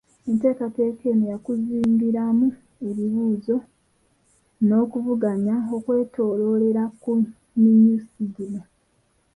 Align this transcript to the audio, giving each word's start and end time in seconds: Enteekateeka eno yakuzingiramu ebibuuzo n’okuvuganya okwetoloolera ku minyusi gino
Enteekateeka 0.29 1.03
eno 1.11 1.25
yakuzingiramu 1.33 2.47
ebibuuzo 2.87 3.55
n’okuvuganya 4.67 5.55
okwetoloolera 5.75 6.83
ku 7.01 7.11
minyusi 7.61 8.21
gino 8.35 8.61